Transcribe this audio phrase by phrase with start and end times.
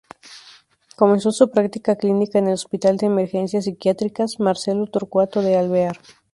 [0.95, 5.99] Comenzó su práctica clínica en el Hospital de Emergencias Psiquiátricas Marcelo Torcuato de Alvear.